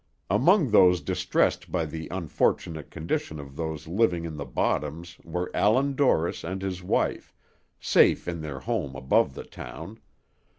[0.31, 5.93] Among those distressed by the unfortunate condition of those living in the bottoms were Allan
[5.93, 7.35] Dorris and his wife,
[7.79, 9.99] safe in their home above the town.